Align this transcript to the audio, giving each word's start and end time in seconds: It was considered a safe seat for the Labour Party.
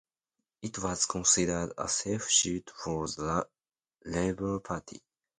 It 0.63 0.79
was 0.79 1.05
considered 1.05 1.73
a 1.77 1.87
safe 1.87 2.23
seat 2.23 2.71
for 2.75 3.05
the 3.05 3.47
Labour 4.03 4.59
Party. 4.59 4.99